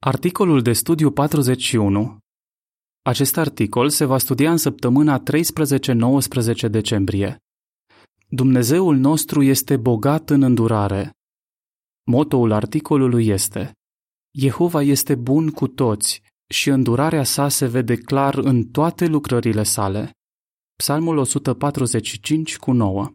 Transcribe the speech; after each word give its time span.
Articolul 0.00 0.62
de 0.62 0.72
studiu 0.72 1.10
41 1.10 2.18
Acest 3.02 3.36
articol 3.36 3.88
se 3.88 4.04
va 4.04 4.18
studia 4.18 4.50
în 4.50 4.56
săptămâna 4.56 5.22
13-19 6.66 6.70
decembrie. 6.70 7.38
Dumnezeul 8.28 8.96
nostru 8.96 9.42
este 9.42 9.76
bogat 9.76 10.30
în 10.30 10.42
îndurare. 10.42 11.10
Motoul 12.06 12.52
articolului 12.52 13.26
este 13.26 13.72
Jehova 14.38 14.82
este 14.82 15.14
bun 15.14 15.50
cu 15.50 15.66
toți 15.68 16.22
și 16.50 16.68
îndurarea 16.68 17.24
sa 17.24 17.48
se 17.48 17.66
vede 17.66 17.96
clar 17.96 18.34
în 18.34 18.64
toate 18.64 19.06
lucrările 19.06 19.62
sale. 19.62 20.10
Psalmul 20.76 21.16
145 21.16 22.56
cu 22.56 22.72
9 22.72 23.10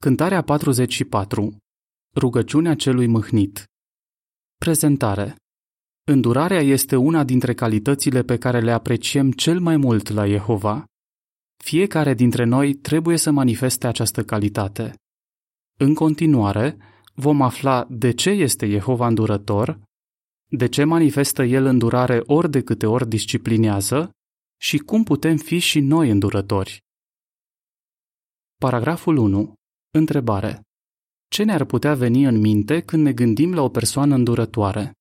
Cântarea 0.00 0.42
44 0.42 1.56
Rugăciunea 2.14 2.74
celui 2.74 3.06
mâhnit 3.06 3.64
Prezentare 4.58 5.36
Îndurarea 6.10 6.60
este 6.60 6.96
una 6.96 7.24
dintre 7.24 7.54
calitățile 7.54 8.22
pe 8.22 8.38
care 8.38 8.60
le 8.60 8.72
apreciem 8.72 9.30
cel 9.30 9.60
mai 9.60 9.76
mult 9.76 10.08
la 10.08 10.26
Jehova. 10.26 10.84
Fiecare 11.64 12.14
dintre 12.14 12.44
noi 12.44 12.74
trebuie 12.74 13.16
să 13.16 13.30
manifeste 13.30 13.86
această 13.86 14.24
calitate. 14.24 14.94
În 15.78 15.94
continuare, 15.94 16.76
vom 17.14 17.42
afla 17.42 17.86
de 17.90 18.10
ce 18.10 18.30
este 18.30 18.68
Jehova 18.68 19.06
îndurător, 19.06 19.80
de 20.50 20.68
ce 20.68 20.84
manifestă 20.84 21.42
el 21.42 21.64
îndurare 21.64 22.22
ori 22.26 22.50
de 22.50 22.62
câte 22.62 22.86
ori 22.86 23.08
disciplinează 23.08 24.10
și 24.60 24.78
cum 24.78 25.02
putem 25.02 25.36
fi 25.36 25.58
și 25.58 25.80
noi 25.80 26.10
îndurători. 26.10 26.78
Paragraful 28.60 29.16
1. 29.16 29.54
Întrebare. 29.90 30.60
Ce 31.30 31.42
ne-ar 31.42 31.64
putea 31.64 31.94
veni 31.94 32.24
în 32.24 32.40
minte 32.40 32.80
când 32.80 33.02
ne 33.02 33.12
gândim 33.12 33.54
la 33.54 33.62
o 33.62 33.68
persoană 33.68 34.14
îndurătoare? 34.14 34.92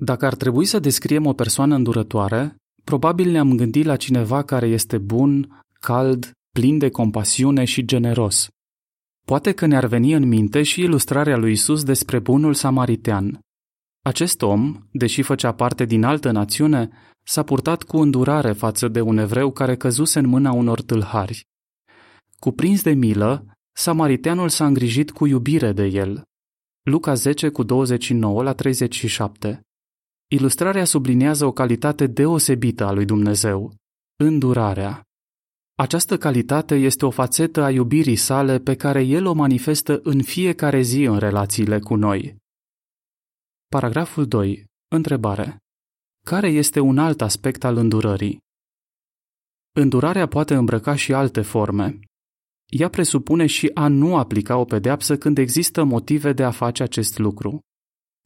Dacă 0.00 0.26
ar 0.26 0.34
trebui 0.34 0.64
să 0.64 0.78
descriem 0.78 1.26
o 1.26 1.32
persoană 1.32 1.74
îndurătoare, 1.74 2.56
probabil 2.84 3.30
ne-am 3.30 3.56
gândit 3.56 3.84
la 3.84 3.96
cineva 3.96 4.42
care 4.42 4.66
este 4.66 4.98
bun, 4.98 5.62
cald, 5.80 6.32
plin 6.50 6.78
de 6.78 6.88
compasiune 6.88 7.64
și 7.64 7.84
generos. 7.84 8.48
Poate 9.26 9.52
că 9.52 9.66
ne-ar 9.66 9.86
veni 9.86 10.12
în 10.12 10.28
minte 10.28 10.62
și 10.62 10.80
ilustrarea 10.80 11.36
lui 11.36 11.52
Isus 11.52 11.84
despre 11.84 12.18
bunul 12.18 12.54
samaritean. 12.54 13.40
Acest 14.04 14.42
om, 14.42 14.76
deși 14.92 15.22
făcea 15.22 15.52
parte 15.52 15.84
din 15.84 16.04
altă 16.04 16.30
națiune, 16.30 16.90
s-a 17.24 17.42
purtat 17.42 17.82
cu 17.82 17.96
îndurare 17.96 18.52
față 18.52 18.88
de 18.88 19.00
un 19.00 19.18
evreu 19.18 19.50
care 19.50 19.76
căzuse 19.76 20.18
în 20.18 20.26
mâna 20.26 20.52
unor 20.52 20.82
tâlhari. 20.82 21.46
Cuprins 22.38 22.82
de 22.82 22.92
milă, 22.92 23.46
samariteanul 23.72 24.48
s-a 24.48 24.66
îngrijit 24.66 25.10
cu 25.10 25.26
iubire 25.26 25.72
de 25.72 25.84
el. 25.84 26.22
Luca 26.82 27.14
10 27.14 27.48
cu 27.48 27.62
29 27.62 28.42
la 28.42 28.52
37 28.52 29.62
Ilustrarea 30.30 30.84
subliniază 30.84 31.44
o 31.44 31.52
calitate 31.52 32.06
deosebită 32.06 32.84
a 32.84 32.92
lui 32.92 33.04
Dumnezeu, 33.04 33.74
îndurarea. 34.16 35.02
Această 35.74 36.18
calitate 36.18 36.74
este 36.74 37.06
o 37.06 37.10
fațetă 37.10 37.62
a 37.62 37.70
iubirii 37.70 38.16
sale 38.16 38.58
pe 38.58 38.74
care 38.76 39.02
el 39.02 39.26
o 39.26 39.32
manifestă 39.32 40.00
în 40.02 40.22
fiecare 40.22 40.80
zi 40.80 41.02
în 41.02 41.18
relațiile 41.18 41.78
cu 41.78 41.94
noi. 41.94 42.36
Paragraful 43.68 44.26
2. 44.26 44.64
Întrebare. 44.88 45.58
Care 46.24 46.48
este 46.48 46.80
un 46.80 46.98
alt 46.98 47.20
aspect 47.20 47.64
al 47.64 47.76
îndurării? 47.76 48.38
Îndurarea 49.72 50.26
poate 50.26 50.54
îmbrăca 50.54 50.94
și 50.94 51.12
alte 51.12 51.40
forme. 51.40 51.98
Ea 52.66 52.88
presupune 52.88 53.46
și 53.46 53.70
a 53.74 53.88
nu 53.88 54.16
aplica 54.16 54.56
o 54.56 54.64
pedeapsă 54.64 55.16
când 55.18 55.38
există 55.38 55.84
motive 55.84 56.32
de 56.32 56.44
a 56.44 56.50
face 56.50 56.82
acest 56.82 57.18
lucru. 57.18 57.60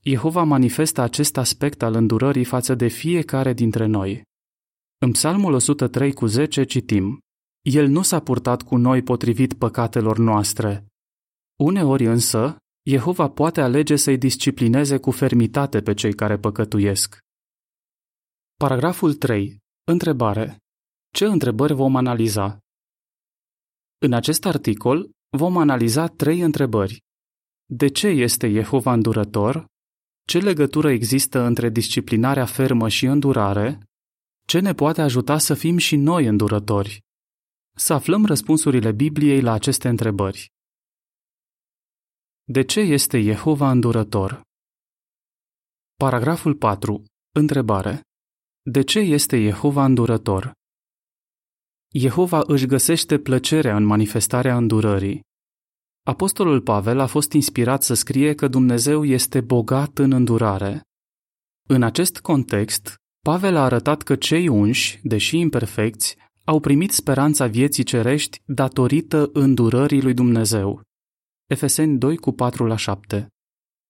Jehova 0.04 0.42
manifestă 0.42 1.00
acest 1.00 1.36
aspect 1.36 1.82
al 1.82 1.94
îndurării 1.94 2.44
față 2.44 2.74
de 2.74 2.88
fiecare 2.88 3.52
dintre 3.52 3.86
noi. 3.86 4.22
În 4.98 5.10
Psalmul 5.10 5.52
103 5.52 6.12
cu 6.12 6.26
10 6.26 6.64
citim 6.64 7.18
El 7.60 7.86
nu 7.88 8.02
s-a 8.02 8.20
purtat 8.20 8.62
cu 8.62 8.76
noi 8.76 9.02
potrivit 9.02 9.54
păcatelor 9.54 10.18
noastre. 10.18 10.86
Uneori 11.58 12.04
însă, 12.06 12.56
Jehova 12.90 13.30
poate 13.30 13.60
alege 13.60 13.96
să-i 13.96 14.18
disciplineze 14.18 14.98
cu 14.98 15.10
fermitate 15.10 15.80
pe 15.80 15.94
cei 15.94 16.14
care 16.14 16.38
păcătuiesc. 16.38 17.18
Paragraful 18.56 19.14
3. 19.14 19.58
Întrebare. 19.84 20.56
Ce 21.14 21.24
întrebări 21.24 21.74
vom 21.74 21.96
analiza? 21.96 22.58
În 23.98 24.12
acest 24.12 24.44
articol 24.44 25.10
vom 25.36 25.56
analiza 25.56 26.06
trei 26.06 26.40
întrebări. 26.40 27.00
De 27.66 27.88
ce 27.88 28.06
este 28.06 28.50
Jehova 28.50 28.92
îndurător? 28.92 29.70
Ce 30.32 30.38
legătură 30.38 30.90
există 30.90 31.38
între 31.38 31.68
disciplinarea 31.68 32.44
fermă 32.44 32.88
și 32.88 33.04
îndurare? 33.04 33.78
Ce 34.46 34.60
ne 34.60 34.72
poate 34.72 35.00
ajuta 35.00 35.38
să 35.38 35.54
fim 35.54 35.76
și 35.76 35.96
noi 35.96 36.26
îndurători? 36.26 37.00
Să 37.76 37.92
aflăm 37.92 38.26
răspunsurile 38.26 38.92
Bibliei 38.92 39.40
la 39.40 39.52
aceste 39.52 39.88
întrebări. 39.88 40.52
De 42.44 42.62
ce 42.62 42.80
este 42.80 43.20
Jehova 43.20 43.70
îndurător? 43.70 44.42
Paragraful 45.94 46.54
4. 46.54 47.04
Întrebare. 47.34 48.00
De 48.62 48.82
ce 48.82 48.98
este 48.98 49.42
Jehova 49.42 49.84
îndurător? 49.84 50.52
Jehova 51.94 52.42
își 52.46 52.66
găsește 52.66 53.18
plăcerea 53.18 53.76
în 53.76 53.84
manifestarea 53.84 54.56
îndurării. 54.56 55.20
Apostolul 56.04 56.60
Pavel 56.60 56.98
a 56.98 57.06
fost 57.06 57.32
inspirat 57.32 57.82
să 57.82 57.94
scrie 57.94 58.34
că 58.34 58.48
Dumnezeu 58.48 59.04
este 59.04 59.40
bogat 59.40 59.98
în 59.98 60.12
îndurare. 60.12 60.80
În 61.68 61.82
acest 61.82 62.20
context, 62.20 62.94
Pavel 63.24 63.56
a 63.56 63.64
arătat 63.64 64.02
că 64.02 64.16
cei 64.16 64.48
unși, 64.48 65.00
deși 65.02 65.38
imperfecți, 65.38 66.16
au 66.44 66.60
primit 66.60 66.90
speranța 66.90 67.46
vieții 67.46 67.84
cerești 67.84 68.40
datorită 68.44 69.30
îndurării 69.32 70.02
lui 70.02 70.14
Dumnezeu. 70.14 70.82
Efeseni 71.46 71.98
2 71.98 72.16
cu 72.16 72.32
4 72.32 72.66
la 72.66 72.76
7. 72.76 73.28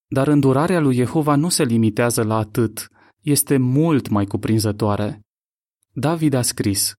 Dar 0.06 0.29
îndurarea 0.29 0.81
lui 0.81 0.94
Jehova 0.94 1.34
nu 1.34 1.49
se 1.49 1.65
limitează 1.65 2.23
la 2.23 2.37
atât, 2.37 2.89
este 3.21 3.56
mult 3.56 4.09
mai 4.09 4.27
cuprinzătoare. 4.27 5.21
David 5.93 6.34
a 6.34 6.43
scris, 6.43 6.93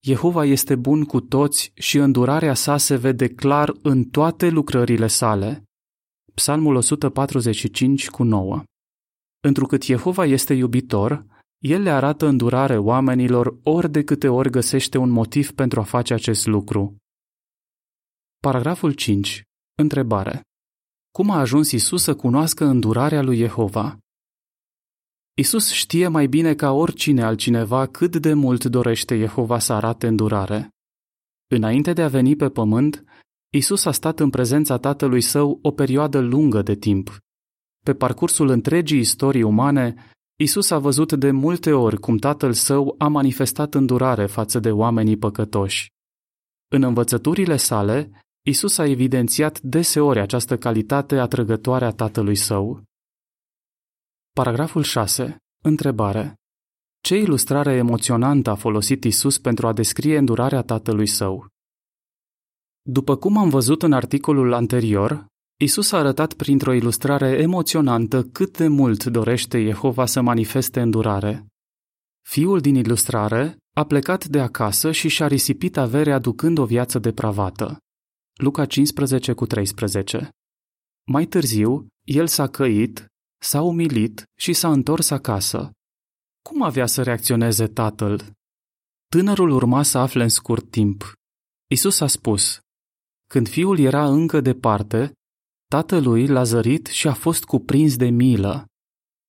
Jehova 0.00 0.44
este 0.44 0.74
bun 0.74 1.04
cu 1.04 1.20
toți 1.20 1.72
și 1.74 1.98
îndurarea 1.98 2.54
sa 2.54 2.76
se 2.76 2.96
vede 2.96 3.28
clar 3.28 3.72
în 3.82 4.04
toate 4.04 4.48
lucrările 4.48 5.06
sale. 5.06 5.62
Psalmul 6.34 6.74
145 6.74 8.10
cu 8.10 8.22
9 8.22 8.62
Întrucât 9.40 9.82
Jehova 9.82 10.24
este 10.24 10.54
iubitor, 10.54 11.26
el 11.58 11.82
le 11.82 11.90
arată 11.90 12.26
îndurare 12.26 12.78
oamenilor 12.78 13.58
ori 13.62 13.90
de 13.90 14.04
câte 14.04 14.28
ori 14.28 14.50
găsește 14.50 14.98
un 14.98 15.10
motiv 15.10 15.52
pentru 15.52 15.80
a 15.80 15.82
face 15.82 16.14
acest 16.14 16.46
lucru. 16.46 16.96
Paragraful 18.38 18.92
5. 18.92 19.42
Întrebare. 19.78 20.40
Cum 21.10 21.30
a 21.30 21.38
ajuns 21.38 21.70
Isus 21.70 22.02
să 22.02 22.14
cunoască 22.14 22.64
îndurarea 22.64 23.22
lui 23.22 23.36
Jehova? 23.36 23.98
Isus 25.38 25.70
știe 25.70 26.08
mai 26.08 26.26
bine 26.26 26.54
ca 26.54 26.72
oricine 26.72 27.22
altcineva 27.22 27.86
cât 27.86 28.16
de 28.16 28.32
mult 28.32 28.64
dorește 28.64 29.18
Jehova 29.18 29.58
să 29.58 29.72
arate 29.72 30.06
îndurare. 30.06 30.68
Înainte 31.46 31.92
de 31.92 32.02
a 32.02 32.08
veni 32.08 32.36
pe 32.36 32.48
pământ, 32.48 33.04
Isus 33.54 33.84
a 33.84 33.90
stat 33.90 34.20
în 34.20 34.30
prezența 34.30 34.78
Tatălui 34.78 35.20
Său 35.20 35.58
o 35.62 35.70
perioadă 35.70 36.20
lungă 36.20 36.62
de 36.62 36.74
timp. 36.74 37.18
Pe 37.84 37.94
parcursul 37.94 38.48
întregii 38.48 38.98
istorii 38.98 39.42
umane, 39.42 39.94
Isus 40.36 40.70
a 40.70 40.78
văzut 40.78 41.12
de 41.12 41.30
multe 41.30 41.72
ori 41.72 42.00
cum 42.00 42.16
Tatăl 42.16 42.52
Său 42.52 42.94
a 42.98 43.08
manifestat 43.08 43.74
îndurare 43.74 44.26
față 44.26 44.58
de 44.58 44.70
oamenii 44.70 45.16
păcătoși. 45.16 45.92
În 46.68 46.82
învățăturile 46.82 47.56
sale, 47.56 48.10
Isus 48.46 48.78
a 48.78 48.86
evidențiat 48.86 49.60
deseori 49.60 50.20
această 50.20 50.58
calitate 50.58 51.18
atrăgătoare 51.18 51.84
a 51.84 51.90
Tatălui 51.90 52.36
Său. 52.36 52.85
Paragraful 54.42 54.82
6. 54.82 55.36
Întrebare. 55.62 56.34
Ce 57.00 57.16
ilustrare 57.16 57.72
emoționantă 57.72 58.50
a 58.50 58.54
folosit 58.54 59.04
Isus 59.04 59.38
pentru 59.38 59.66
a 59.66 59.72
descrie 59.72 60.18
îndurarea 60.18 60.62
tatălui 60.62 61.06
său? 61.06 61.46
După 62.82 63.16
cum 63.16 63.36
am 63.36 63.48
văzut 63.48 63.82
în 63.82 63.92
articolul 63.92 64.52
anterior, 64.52 65.26
Isus 65.60 65.92
a 65.92 65.98
arătat 65.98 66.32
printr-o 66.32 66.72
ilustrare 66.72 67.28
emoționantă 67.28 68.24
cât 68.24 68.56
de 68.56 68.68
mult 68.68 69.04
dorește 69.04 69.62
Jehova 69.62 70.06
să 70.06 70.20
manifeste 70.20 70.80
îndurare. 70.80 71.46
Fiul 72.28 72.60
din 72.60 72.74
ilustrare 72.74 73.56
a 73.74 73.84
plecat 73.84 74.24
de 74.24 74.40
acasă 74.40 74.92
și 74.92 75.08
și-a 75.08 75.26
risipit 75.26 75.76
averea 75.76 76.18
ducând 76.18 76.58
o 76.58 76.64
viață 76.64 76.98
depravată. 76.98 77.78
Luca 78.34 78.66
15 78.66 79.32
cu 79.32 79.46
13. 79.46 80.28
Mai 81.06 81.26
târziu, 81.26 81.86
el 82.04 82.26
s-a 82.26 82.46
căit 82.46 83.06
S-a 83.38 83.62
umilit 83.62 84.24
și 84.38 84.52
s-a 84.52 84.72
întors 84.72 85.10
acasă. 85.10 85.70
Cum 86.42 86.62
avea 86.62 86.86
să 86.86 87.02
reacționeze 87.02 87.66
tatăl? 87.66 88.32
Tânărul 89.10 89.50
urma 89.50 89.82
să 89.82 89.98
afle 89.98 90.22
în 90.22 90.28
scurt 90.28 90.70
timp. 90.70 91.12
Isus 91.70 92.00
a 92.00 92.06
spus, 92.06 92.60
când 93.28 93.48
fiul 93.48 93.78
era 93.78 94.08
încă 94.08 94.40
departe, 94.40 95.12
tatălui 95.70 96.26
l-a 96.26 96.42
zărit 96.42 96.86
și 96.86 97.08
a 97.08 97.14
fost 97.14 97.44
cuprins 97.44 97.96
de 97.96 98.08
milă. 98.08 98.66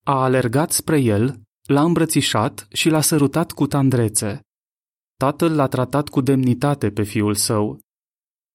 a 0.05 0.23
alergat 0.23 0.71
spre 0.71 0.99
el, 0.99 1.41
l-a 1.67 1.83
îmbrățișat 1.83 2.67
și 2.71 2.89
l-a 2.89 3.01
sărutat 3.01 3.51
cu 3.51 3.67
tandrețe. 3.67 4.41
Tatăl 5.19 5.55
l-a 5.55 5.67
tratat 5.67 6.09
cu 6.09 6.21
demnitate 6.21 6.91
pe 6.91 7.03
fiul 7.03 7.35
său. 7.35 7.79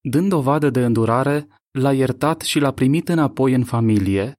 Dând 0.00 0.28
dovadă 0.28 0.70
de 0.70 0.84
îndurare, 0.84 1.48
l-a 1.70 1.92
iertat 1.92 2.40
și 2.40 2.58
l-a 2.58 2.72
primit 2.72 3.08
înapoi 3.08 3.52
în 3.52 3.64
familie. 3.64 4.34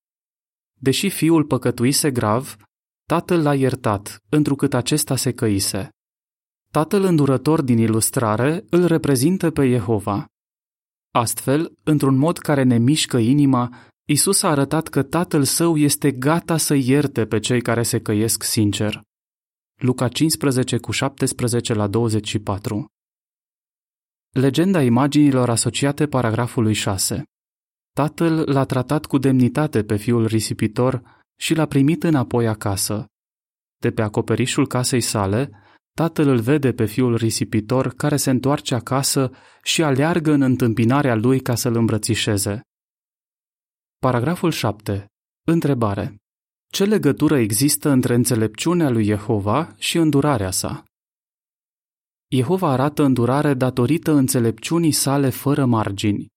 Deși 0.84 1.10
fiul 1.10 1.44
păcătuise 1.44 2.12
grav, 2.12 2.56
tatăl 3.06 3.42
l-a 3.42 3.56
iertat, 3.56 4.24
întrucât 4.30 4.74
acesta 4.74 5.16
se 5.16 5.34
căise. 5.34 5.90
Tatăl 6.72 7.04
îndurător 7.04 7.62
din 7.62 7.78
ilustrare 7.78 8.66
îl 8.70 8.86
reprezintă 8.86 9.52
pe 9.52 9.70
Jehova. 9.70 10.26
Astfel, 11.14 11.74
într-un 11.84 12.18
mod 12.18 12.38
care 12.38 12.64
ne 12.64 12.78
mișcă 12.78 13.18
inima, 13.18 13.76
Isus 14.10 14.42
a 14.42 14.50
arătat 14.50 14.88
că 14.88 15.04
Tatăl 15.04 15.44
Său 15.44 15.78
este 15.78 16.12
gata 16.12 16.58
să 16.58 16.74
ierte 16.74 17.26
pe 17.26 17.40
cei 17.40 17.62
care 17.62 17.84
se 17.84 18.00
căiesc 18.00 18.44
sincer. 18.44 19.02
Luca 19.82 20.08
15 20.08 20.78
cu 20.78 20.92
17 20.92 21.74
la 21.74 21.88
24 21.88 22.86
Legenda 24.30 24.82
imaginilor 24.82 25.50
asociate 25.50 26.08
paragrafului 26.08 26.74
6 26.74 27.24
Tatăl 27.94 28.52
l-a 28.52 28.66
tratat 28.66 29.06
cu 29.06 29.18
demnitate 29.18 29.84
pe 29.84 29.96
fiul 29.96 30.26
risipitor 30.26 31.22
și 31.40 31.54
l-a 31.54 31.66
primit 31.66 32.04
înapoi 32.04 32.48
acasă. 32.48 33.06
De 33.78 33.92
pe 33.92 34.02
acoperișul 34.02 34.68
casei 34.68 35.02
sale, 35.02 35.52
tatăl 35.96 36.28
îl 36.28 36.40
vede 36.40 36.74
pe 36.74 36.86
fiul 36.86 37.16
risipitor 37.16 37.94
care 37.94 38.18
se 38.18 38.30
întoarce 38.30 38.76
acasă 38.76 39.32
și 39.64 39.84
aleargă 39.84 40.32
în 40.32 40.42
întâmpinarea 40.42 41.16
lui 41.16 41.40
ca 41.40 41.56
să-l 41.56 41.76
îmbrățișeze. 41.76 42.62
Paragraful 43.98 44.52
7. 44.52 45.06
Întrebare. 45.46 46.16
Ce 46.72 46.84
legătură 46.86 47.38
există 47.38 47.90
între 47.90 48.14
înțelepciunea 48.14 48.90
lui 48.90 49.04
Jehova 49.04 49.76
și 49.78 49.98
îndurarea 49.98 50.52
sa? 50.52 50.84
Jehova 52.28 52.72
arată 52.72 53.04
îndurare 53.04 53.54
datorită 53.54 54.12
înțelepciunii 54.12 54.92
sale 54.92 55.30
fără 55.30 55.66
margini. 55.66 56.33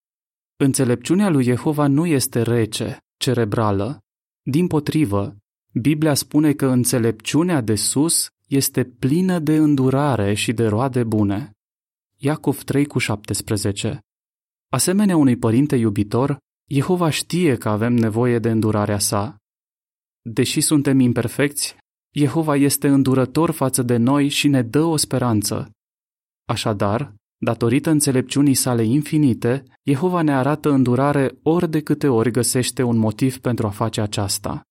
Înțelepciunea 0.58 1.28
lui 1.28 1.44
Jehova 1.44 1.86
nu 1.86 2.06
este 2.06 2.42
rece, 2.42 2.98
cerebrală. 3.16 4.00
Din 4.42 4.66
potrivă, 4.66 5.36
Biblia 5.72 6.14
spune 6.14 6.52
că 6.52 6.66
înțelepciunea 6.66 7.60
de 7.60 7.74
sus 7.74 8.28
este 8.46 8.84
plină 8.84 9.38
de 9.38 9.56
îndurare 9.56 10.34
și 10.34 10.52
de 10.52 10.66
roade 10.66 11.04
bune. 11.04 11.50
Iacov 12.16 12.62
3 12.62 12.86
cu 12.86 12.98
17 12.98 14.00
Asemenea 14.68 15.16
unui 15.16 15.36
părinte 15.36 15.76
iubitor, 15.76 16.38
Jehova 16.68 17.10
știe 17.10 17.56
că 17.56 17.68
avem 17.68 17.92
nevoie 17.92 18.38
de 18.38 18.50
îndurarea 18.50 18.98
sa. 18.98 19.36
Deși 20.22 20.60
suntem 20.60 20.98
imperfecți, 20.98 21.76
Jehova 22.14 22.56
este 22.56 22.88
îndurător 22.88 23.50
față 23.50 23.82
de 23.82 23.96
noi 23.96 24.28
și 24.28 24.48
ne 24.48 24.62
dă 24.62 24.82
o 24.82 24.96
speranță. 24.96 25.70
Așadar, 26.48 27.14
datorită 27.38 27.90
înțelepciunii 27.90 28.54
sale 28.54 28.84
infinite, 28.84 29.64
Jehova 29.82 30.22
ne 30.22 30.34
arată 30.34 30.70
îndurare 30.70 31.38
ori 31.42 31.70
de 31.70 31.80
câte 31.80 32.08
ori 32.08 32.30
găsește 32.30 32.82
un 32.82 32.96
motiv 32.96 33.38
pentru 33.38 33.66
a 33.66 33.70
face 33.70 34.00
aceasta. 34.00 34.62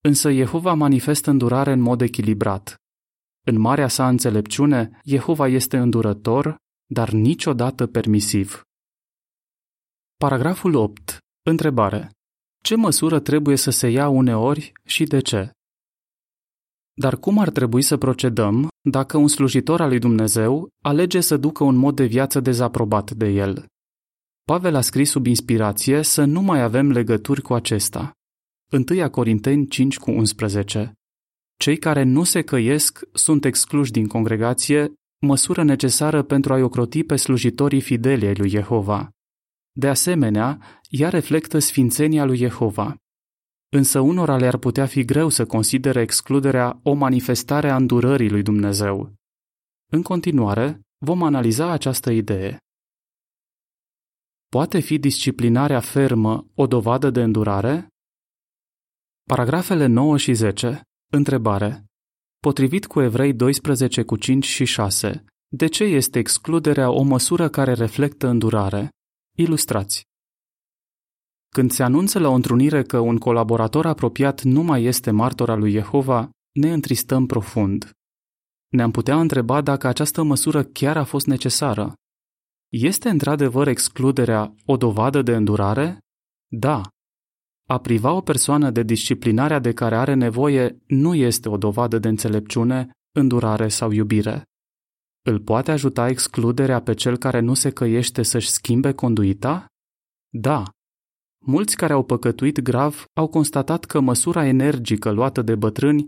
Însă 0.00 0.32
Jehova 0.32 0.74
manifestă 0.74 1.30
îndurare 1.30 1.72
în 1.72 1.80
mod 1.80 2.00
echilibrat. 2.00 2.76
În 3.46 3.58
marea 3.58 3.88
sa 3.88 4.08
înțelepciune, 4.08 5.00
Jehova 5.04 5.48
este 5.48 5.76
îndurător, 5.76 6.56
dar 6.86 7.10
niciodată 7.10 7.86
permisiv. 7.86 8.62
Paragraful 10.16 10.74
8. 10.74 11.18
Întrebare. 11.42 12.10
Ce 12.62 12.76
măsură 12.76 13.20
trebuie 13.20 13.56
să 13.56 13.70
se 13.70 13.88
ia 13.88 14.08
uneori 14.08 14.72
și 14.84 15.04
de 15.04 15.20
ce? 15.20 15.50
Dar 16.94 17.16
cum 17.16 17.38
ar 17.38 17.50
trebui 17.50 17.82
să 17.82 17.96
procedăm 17.96 18.68
dacă 18.80 19.16
un 19.16 19.28
slujitor 19.28 19.80
al 19.80 19.88
lui 19.88 19.98
Dumnezeu 19.98 20.68
alege 20.82 21.20
să 21.20 21.36
ducă 21.36 21.64
un 21.64 21.76
mod 21.76 21.96
de 21.96 22.04
viață 22.04 22.40
dezaprobat 22.40 23.10
de 23.10 23.28
el? 23.28 23.66
Pavel 24.44 24.74
a 24.74 24.80
scris 24.80 25.10
sub 25.10 25.26
inspirație 25.26 26.02
să 26.02 26.24
nu 26.24 26.40
mai 26.40 26.62
avem 26.62 26.90
legături 26.90 27.42
cu 27.42 27.54
acesta. 27.54 28.12
1 28.90 29.10
Corinteni 29.10 29.66
5 29.66 29.98
cu 29.98 30.10
11 30.10 30.92
Cei 31.56 31.76
care 31.76 32.02
nu 32.02 32.24
se 32.24 32.42
căiesc 32.42 33.00
sunt 33.12 33.44
excluși 33.44 33.90
din 33.90 34.06
congregație, 34.06 34.92
măsură 35.26 35.62
necesară 35.62 36.22
pentru 36.22 36.52
a-i 36.52 36.62
ocroti 36.62 37.04
pe 37.04 37.16
slujitorii 37.16 37.80
fideli 37.80 38.26
ai 38.26 38.34
lui 38.34 38.48
Jehova. 38.48 39.10
De 39.72 39.88
asemenea, 39.88 40.58
ea 40.88 41.08
reflectă 41.08 41.58
sfințenia 41.58 42.24
lui 42.24 42.36
Jehova. 42.36 42.96
Însă 43.74 44.00
unora 44.00 44.36
le-ar 44.36 44.56
putea 44.56 44.86
fi 44.86 45.04
greu 45.04 45.28
să 45.28 45.46
considere 45.46 46.00
excluderea 46.00 46.80
o 46.82 46.92
manifestare 46.92 47.70
a 47.70 47.76
îndurării 47.76 48.30
lui 48.30 48.42
Dumnezeu. 48.42 49.12
În 49.92 50.02
continuare, 50.02 50.80
vom 50.98 51.22
analiza 51.22 51.70
această 51.70 52.10
idee. 52.10 52.58
Poate 54.48 54.80
fi 54.80 54.98
disciplinarea 54.98 55.80
fermă 55.80 56.46
o 56.54 56.66
dovadă 56.66 57.10
de 57.10 57.22
îndurare? 57.22 57.88
Paragrafele 59.22 59.86
9 59.86 60.16
și 60.16 60.32
10. 60.32 60.82
Întrebare. 61.12 61.84
Potrivit 62.38 62.86
cu 62.86 63.00
Evrei 63.00 63.34
12 63.34 64.02
cu 64.02 64.16
5 64.16 64.44
și 64.44 64.64
6, 64.64 65.24
de 65.48 65.66
ce 65.66 65.84
este 65.84 66.18
excluderea 66.18 66.90
o 66.90 67.02
măsură 67.02 67.48
care 67.48 67.72
reflectă 67.72 68.26
îndurare? 68.28 68.88
Ilustrați. 69.36 70.02
Când 71.56 71.70
se 71.70 71.82
anunță 71.82 72.18
la 72.18 72.28
o 72.28 72.32
întrunire 72.32 72.82
că 72.82 72.98
un 72.98 73.18
colaborator 73.18 73.86
apropiat 73.86 74.42
nu 74.42 74.62
mai 74.62 74.82
este 74.82 75.10
martor 75.10 75.50
al 75.50 75.58
lui 75.58 75.70
Jehova, 75.70 76.30
ne 76.52 76.72
întristăm 76.72 77.26
profund. 77.26 77.90
Ne-am 78.68 78.90
putea 78.90 79.20
întreba 79.20 79.60
dacă 79.60 79.86
această 79.86 80.22
măsură 80.22 80.64
chiar 80.64 80.96
a 80.96 81.04
fost 81.04 81.26
necesară. 81.26 81.94
Este 82.68 83.08
într-adevăr 83.08 83.66
excluderea 83.66 84.54
o 84.64 84.76
dovadă 84.76 85.22
de 85.22 85.34
îndurare? 85.34 85.98
Da. 86.50 86.80
A 87.68 87.78
priva 87.78 88.12
o 88.12 88.20
persoană 88.20 88.70
de 88.70 88.82
disciplinarea 88.82 89.58
de 89.58 89.72
care 89.72 89.96
are 89.96 90.14
nevoie 90.14 90.82
nu 90.86 91.14
este 91.14 91.48
o 91.48 91.56
dovadă 91.56 91.98
de 91.98 92.08
înțelepciune, 92.08 92.90
îndurare 93.14 93.68
sau 93.68 93.90
iubire. 93.90 94.44
Îl 95.22 95.40
poate 95.40 95.70
ajuta 95.70 96.08
excluderea 96.08 96.82
pe 96.82 96.94
cel 96.94 97.16
care 97.16 97.40
nu 97.40 97.54
se 97.54 97.70
căiește 97.70 98.22
să-și 98.22 98.50
schimbe 98.50 98.92
conduita? 98.92 99.66
Da. 100.28 100.64
Mulți 101.44 101.76
care 101.76 101.92
au 101.92 102.02
păcătuit 102.02 102.60
grav 102.60 103.04
au 103.14 103.26
constatat 103.26 103.84
că 103.84 104.00
măsura 104.00 104.46
energică 104.46 105.10
luată 105.10 105.42
de 105.42 105.54
bătrâni 105.54 106.06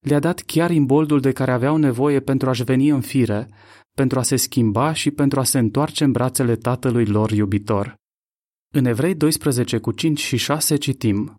le-a 0.00 0.18
dat 0.18 0.40
chiar 0.40 0.70
imboldul 0.70 1.20
de 1.20 1.32
care 1.32 1.52
aveau 1.52 1.76
nevoie 1.76 2.20
pentru 2.20 2.48
a-și 2.48 2.64
veni 2.64 2.88
în 2.88 3.00
fire, 3.00 3.48
pentru 3.96 4.18
a 4.18 4.22
se 4.22 4.36
schimba 4.36 4.92
și 4.92 5.10
pentru 5.10 5.40
a 5.40 5.44
se 5.44 5.58
întoarce 5.58 6.04
în 6.04 6.12
brațele 6.12 6.56
tatălui 6.56 7.06
lor 7.06 7.30
iubitor. 7.30 7.94
În 8.74 8.84
Evrei 8.84 9.14
12 9.14 9.78
cu 9.78 9.92
5 9.92 10.20
și 10.20 10.36
6 10.36 10.76
citim 10.76 11.34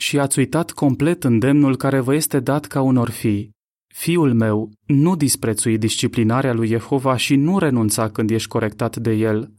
Și 0.00 0.18
ați 0.18 0.38
uitat 0.38 0.70
complet 0.70 1.24
îndemnul 1.24 1.76
care 1.76 2.00
vă 2.00 2.14
este 2.14 2.40
dat 2.40 2.66
ca 2.66 2.80
unor 2.80 3.10
fii, 3.10 3.56
Fiul 3.94 4.34
meu, 4.34 4.70
nu 4.86 5.16
disprețui 5.16 5.78
disciplinarea 5.78 6.52
lui 6.52 6.66
Jehova 6.66 7.16
și 7.16 7.36
nu 7.36 7.58
renunța 7.58 8.10
când 8.10 8.30
ești 8.30 8.48
corectat 8.48 8.96
de 8.96 9.12
el, 9.12 9.52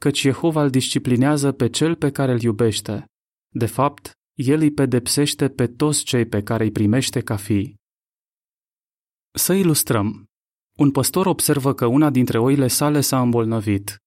căci 0.00 0.20
Jehova 0.20 0.62
îl 0.62 0.70
disciplinează 0.70 1.52
pe 1.52 1.68
cel 1.68 1.94
pe 1.94 2.10
care 2.10 2.32
îl 2.32 2.40
iubește. 2.40 3.04
De 3.48 3.66
fapt, 3.66 4.12
el 4.34 4.60
îi 4.60 4.70
pedepsește 4.70 5.48
pe 5.48 5.66
toți 5.66 6.04
cei 6.04 6.26
pe 6.26 6.42
care 6.42 6.64
îi 6.64 6.70
primește 6.70 7.20
ca 7.20 7.36
fii. 7.36 7.76
Să 9.30 9.52
ilustrăm. 9.52 10.24
Un 10.76 10.90
păstor 10.90 11.26
observă 11.26 11.74
că 11.74 11.86
una 11.86 12.10
dintre 12.10 12.38
oile 12.38 12.68
sale 12.68 13.00
s-a 13.00 13.20
îmbolnăvit. 13.20 13.98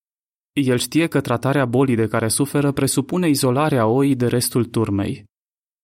El 0.54 0.78
știe 0.78 1.08
că 1.08 1.22
tratarea 1.22 1.66
bolii 1.66 1.96
de 1.96 2.08
care 2.08 2.28
suferă 2.28 2.72
presupune 2.72 3.30
izolarea 3.30 3.88
oii 3.88 4.16
de 4.16 4.28
restul 4.28 4.66
turmei. 4.66 5.26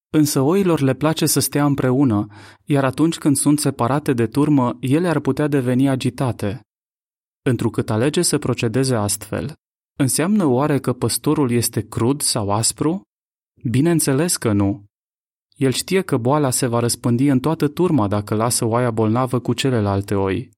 Însă 0.09 0.39
oilor 0.39 0.79
le 0.79 0.93
place 0.93 1.25
să 1.25 1.39
stea 1.39 1.65
împreună, 1.65 2.27
iar 2.63 2.83
atunci 2.83 3.17
când 3.17 3.35
sunt 3.35 3.59
separate 3.59 4.13
de 4.13 4.27
turmă, 4.27 4.77
ele 4.79 5.07
ar 5.07 5.19
putea 5.19 5.47
deveni 5.47 5.89
agitate. 5.89 6.61
Întrucât 7.41 7.89
alege 7.89 8.21
să 8.21 8.37
procedeze 8.37 8.95
astfel, 8.95 9.57
înseamnă 9.99 10.45
oare 10.45 10.79
că 10.79 10.93
păstorul 10.93 11.51
este 11.51 11.87
crud 11.87 12.21
sau 12.21 12.51
aspru? 12.51 13.01
Bineînțeles 13.69 14.37
că 14.37 14.51
nu. 14.51 14.85
El 15.55 15.71
știe 15.71 16.01
că 16.01 16.17
boala 16.17 16.49
se 16.49 16.67
va 16.67 16.79
răspândi 16.79 17.27
în 17.27 17.39
toată 17.39 17.67
turma 17.67 18.07
dacă 18.07 18.35
lasă 18.35 18.65
oaia 18.65 18.91
bolnavă 18.91 19.39
cu 19.39 19.53
celelalte 19.53 20.15
oi. 20.15 20.49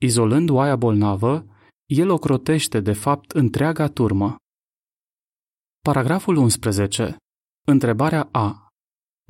Izolând 0.00 0.48
oaia 0.48 0.76
bolnavă, 0.76 1.46
el 1.84 2.10
ocrotește, 2.10 2.80
de 2.80 2.92
fapt, 2.92 3.30
întreaga 3.30 3.88
turmă. 3.88 4.36
Paragraful 5.80 6.36
11. 6.36 7.16
Întrebarea 7.66 8.28
A. 8.32 8.68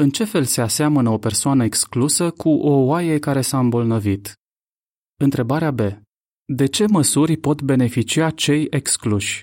În 0.02 0.10
ce 0.10 0.24
fel 0.24 0.44
se 0.44 0.60
aseamănă 0.60 1.10
o 1.10 1.18
persoană 1.18 1.64
exclusă 1.64 2.30
cu 2.30 2.48
o 2.48 2.84
oaie 2.84 3.18
care 3.18 3.40
s-a 3.40 3.58
îmbolnăvit? 3.58 4.34
Întrebarea 5.20 5.70
B. 5.70 5.80
De 6.48 6.66
ce 6.66 6.86
măsuri 6.86 7.36
pot 7.36 7.62
beneficia 7.62 8.30
cei 8.30 8.66
excluși? 8.70 9.42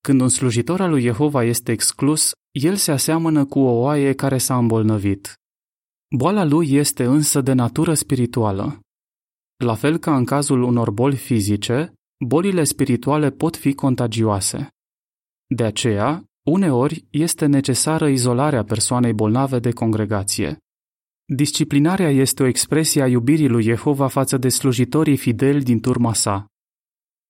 Când 0.00 0.20
un 0.20 0.28
slujitor 0.28 0.80
al 0.80 0.90
lui 0.90 1.00
Jehova 1.00 1.44
este 1.44 1.72
exclus, 1.72 2.32
el 2.50 2.76
se 2.76 2.92
aseamănă 2.92 3.44
cu 3.44 3.58
o 3.58 3.80
oaie 3.80 4.14
care 4.14 4.38
s-a 4.38 4.58
îmbolnăvit. 4.58 5.34
Boala 6.16 6.44
lui 6.44 6.72
este 6.72 7.04
însă 7.04 7.40
de 7.40 7.52
natură 7.52 7.94
spirituală. 7.94 8.80
La 9.64 9.74
fel 9.74 9.98
ca 9.98 10.16
în 10.16 10.24
cazul 10.24 10.62
unor 10.62 10.90
boli 10.90 11.16
fizice, 11.16 11.92
bolile 12.24 12.64
spirituale 12.64 13.30
pot 13.30 13.56
fi 13.56 13.74
contagioase. 13.74 14.68
De 15.46 15.64
aceea, 15.64 16.24
uneori 16.46 17.06
este 17.10 17.46
necesară 17.46 18.08
izolarea 18.08 18.64
persoanei 18.64 19.12
bolnave 19.12 19.58
de 19.58 19.70
congregație. 19.70 20.58
Disciplinarea 21.24 22.10
este 22.10 22.42
o 22.42 22.46
expresie 22.46 23.02
a 23.02 23.06
iubirii 23.06 23.48
lui 23.48 23.62
Jehova 23.62 24.08
față 24.08 24.36
de 24.36 24.48
slujitorii 24.48 25.16
fideli 25.16 25.62
din 25.62 25.80
turma 25.80 26.14
sa. 26.14 26.46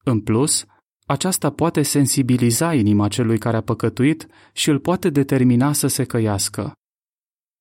În 0.04 0.20
plus, 0.20 0.64
aceasta 1.06 1.50
poate 1.50 1.82
sensibiliza 1.82 2.74
inima 2.74 3.08
celui 3.08 3.38
care 3.38 3.56
a 3.56 3.62
păcătuit 3.62 4.26
și 4.52 4.70
îl 4.70 4.78
poate 4.78 5.10
determina 5.10 5.72
să 5.72 5.86
se 5.86 6.04
căiască. 6.04 6.72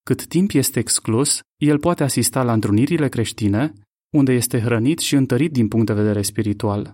Cât 0.04 0.26
timp 0.26 0.52
este 0.52 0.80
exclus, 0.80 1.40
el 1.58 1.80
poate 1.80 2.04
asista 2.04 2.44
la 2.44 2.54
întrunirile 2.54 3.10
creștine, 3.10 3.74
unde 4.10 4.32
este 4.32 4.60
hrănit 4.60 5.00
și 5.00 5.16
întărit 5.16 5.52
din 5.52 5.68
punct 5.68 5.86
de 5.86 5.94
vedere 5.94 6.22
spiritual. 6.22 6.94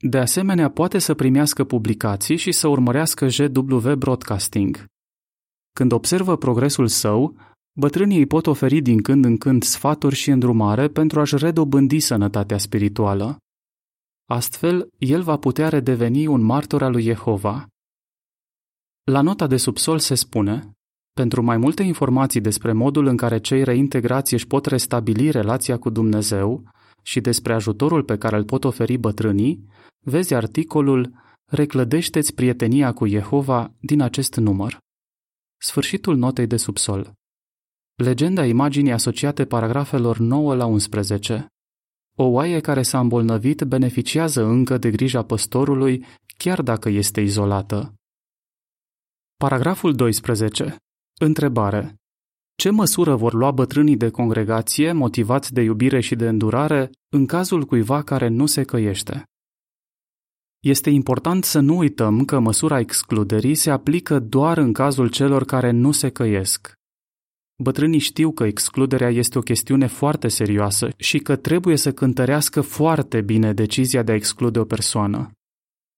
De 0.00 0.18
asemenea, 0.18 0.70
poate 0.70 0.98
să 0.98 1.14
primească 1.14 1.64
publicații 1.64 2.36
și 2.36 2.52
să 2.52 2.68
urmărească 2.68 3.28
JW 3.28 3.94
Broadcasting. 3.94 4.84
Când 5.72 5.92
observă 5.92 6.36
progresul 6.36 6.86
său, 6.86 7.36
bătrânii 7.78 8.18
îi 8.18 8.26
pot 8.26 8.46
oferi 8.46 8.80
din 8.80 9.02
când 9.02 9.24
în 9.24 9.36
când 9.36 9.62
sfaturi 9.62 10.14
și 10.14 10.30
îndrumare 10.30 10.88
pentru 10.88 11.20
a-și 11.20 11.36
redobândi 11.36 12.00
sănătatea 12.00 12.58
spirituală. 12.58 13.36
Astfel, 14.30 14.88
el 14.98 15.22
va 15.22 15.36
putea 15.36 15.68
redeveni 15.68 16.26
un 16.26 16.40
martor 16.40 16.82
al 16.82 16.92
lui 16.92 17.02
Jehova. 17.02 17.66
La 19.04 19.20
nota 19.20 19.46
de 19.46 19.56
subsol 19.56 19.98
se 19.98 20.14
spune 20.14 20.72
pentru 21.12 21.42
mai 21.42 21.56
multe 21.56 21.82
informații 21.82 22.40
despre 22.40 22.72
modul 22.72 23.06
în 23.06 23.16
care 23.16 23.38
cei 23.38 23.64
reintegrați 23.64 24.32
își 24.32 24.46
pot 24.46 24.66
restabili 24.66 25.30
relația 25.30 25.78
cu 25.78 25.90
Dumnezeu 25.90 26.62
și 27.02 27.20
despre 27.20 27.52
ajutorul 27.52 28.02
pe 28.02 28.18
care 28.18 28.36
îl 28.36 28.44
pot 28.44 28.64
oferi 28.64 28.96
bătrânii, 28.96 29.64
vezi 29.98 30.34
articolul 30.34 31.12
Reclădește-ți 31.50 32.34
prietenia 32.34 32.92
cu 32.92 33.06
Jehova 33.06 33.74
din 33.80 34.00
acest 34.00 34.36
număr. 34.36 34.78
Sfârșitul 35.60 36.16
notei 36.16 36.46
de 36.46 36.56
subsol. 36.56 37.17
Legenda 37.98 38.44
imaginii 38.44 38.92
asociate 38.92 39.44
paragrafelor 39.44 40.18
9 40.18 40.54
la 40.54 40.66
11. 40.66 41.46
O 42.16 42.24
oaie 42.24 42.60
care 42.60 42.82
s-a 42.82 43.00
îmbolnăvit 43.00 43.62
beneficiază 43.62 44.44
încă 44.44 44.78
de 44.78 44.90
grija 44.90 45.22
păstorului, 45.22 46.04
chiar 46.36 46.62
dacă 46.62 46.88
este 46.88 47.20
izolată. 47.20 47.94
Paragraful 49.36 49.94
12. 49.94 50.76
Întrebare. 51.20 51.94
Ce 52.54 52.70
măsură 52.70 53.14
vor 53.14 53.32
lua 53.32 53.50
bătrânii 53.50 53.96
de 53.96 54.10
congregație, 54.10 54.92
motivați 54.92 55.52
de 55.52 55.60
iubire 55.60 56.00
și 56.00 56.14
de 56.14 56.28
îndurare, 56.28 56.90
în 57.08 57.26
cazul 57.26 57.64
cuiva 57.64 58.02
care 58.02 58.28
nu 58.28 58.46
se 58.46 58.64
căiește? 58.64 59.24
Este 60.58 60.90
important 60.90 61.44
să 61.44 61.60
nu 61.60 61.76
uităm 61.76 62.24
că 62.24 62.38
măsura 62.38 62.78
excluderii 62.78 63.54
se 63.54 63.70
aplică 63.70 64.18
doar 64.18 64.58
în 64.58 64.72
cazul 64.72 65.08
celor 65.08 65.44
care 65.44 65.70
nu 65.70 65.92
se 65.92 66.10
căiesc. 66.10 66.77
Bătrânii 67.62 67.98
știu 67.98 68.32
că 68.32 68.44
excluderea 68.44 69.10
este 69.10 69.38
o 69.38 69.40
chestiune 69.40 69.86
foarte 69.86 70.28
serioasă 70.28 70.88
și 70.96 71.18
că 71.18 71.36
trebuie 71.36 71.76
să 71.76 71.92
cântărească 71.92 72.60
foarte 72.60 73.20
bine 73.20 73.52
decizia 73.52 74.02
de 74.02 74.12
a 74.12 74.14
exclude 74.14 74.58
o 74.58 74.64
persoană. 74.64 75.30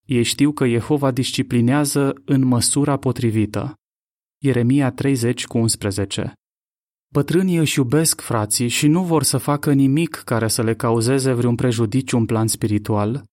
Ei 0.07 0.23
știu 0.23 0.53
că 0.53 0.69
Jehova 0.69 1.11
disciplinează 1.11 2.15
în 2.25 2.45
măsura 2.45 2.97
potrivită. 2.97 3.75
Ieremia 4.43 4.91
30 4.91 5.47
cu 5.47 5.59
11 5.59 6.33
Bătrânii 7.13 7.57
își 7.57 7.79
iubesc 7.79 8.21
frații 8.21 8.69
și 8.69 8.87
nu 8.87 9.05
vor 9.05 9.23
să 9.23 9.39
facă 9.39 9.73
nimic 9.73 10.15
care 10.25 10.49
să 10.49 10.63
le 10.63 10.75
cauzeze 10.75 11.33
vreun 11.33 11.55
prejudiciu 11.55 12.17
în 12.17 12.27
plan 12.27 12.47
spiritual. 12.47 13.25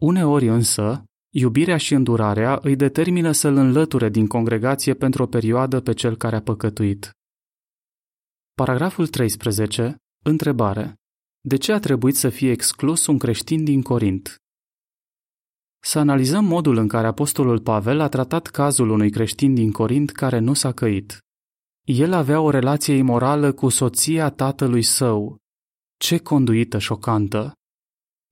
Uneori 0.00 0.48
însă, 0.48 1.04
iubirea 1.34 1.76
și 1.76 1.94
îndurarea 1.94 2.58
îi 2.62 2.76
determină 2.76 3.32
să-l 3.32 3.56
înlăture 3.56 4.08
din 4.08 4.26
congregație 4.26 4.94
pentru 4.94 5.22
o 5.22 5.26
perioadă 5.26 5.80
pe 5.80 5.92
cel 5.92 6.16
care 6.16 6.36
a 6.36 6.42
păcătuit. 6.42 7.10
Paragraful 8.62 9.06
13. 9.06 9.96
Întrebare. 10.24 10.94
De 11.40 11.56
ce 11.56 11.72
a 11.72 11.78
trebuit 11.78 12.16
să 12.16 12.28
fie 12.28 12.50
exclus 12.50 13.06
un 13.06 13.18
creștin 13.18 13.64
din 13.64 13.82
Corint? 13.82 14.36
Să 15.82 15.98
analizăm 15.98 16.44
modul 16.44 16.76
în 16.76 16.88
care 16.88 17.06
apostolul 17.06 17.60
Pavel 17.60 18.00
a 18.00 18.08
tratat 18.08 18.46
cazul 18.46 18.90
unui 18.90 19.10
creștin 19.10 19.54
din 19.54 19.72
Corint 19.72 20.10
care 20.10 20.38
nu 20.38 20.54
s-a 20.54 20.72
căit. 20.72 21.18
El 21.84 22.12
avea 22.12 22.40
o 22.40 22.50
relație 22.50 22.94
imorală 22.94 23.52
cu 23.52 23.68
soția 23.68 24.30
tatălui 24.30 24.82
său. 24.82 25.36
Ce 25.96 26.18
conduită 26.18 26.78
șocantă! 26.78 27.52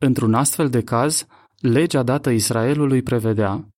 Într-un 0.00 0.34
astfel 0.34 0.70
de 0.70 0.82
caz, 0.82 1.26
legea 1.60 2.02
dată 2.02 2.30
Israelului 2.30 3.02
prevedea 3.02 3.68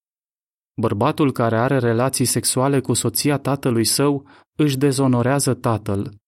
Bărbatul 0.80 1.32
care 1.32 1.58
are 1.58 1.78
relații 1.78 2.24
sexuale 2.24 2.80
cu 2.80 2.92
soția 2.92 3.38
tatălui 3.38 3.84
său 3.84 4.28
își 4.56 4.76
dezonorează 4.76 5.54
tatăl. 5.54 6.24